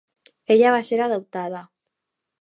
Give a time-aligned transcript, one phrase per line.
[0.55, 1.63] Ella va ser adoptada.